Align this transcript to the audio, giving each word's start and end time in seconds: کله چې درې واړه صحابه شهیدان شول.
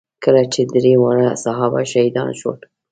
کله 0.23 0.43
چې 0.53 0.61
درې 0.75 0.93
واړه 1.01 1.29
صحابه 1.43 1.81
شهیدان 1.91 2.29
شول. 2.39 2.59